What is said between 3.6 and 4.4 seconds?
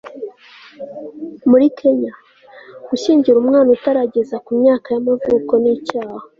utarageza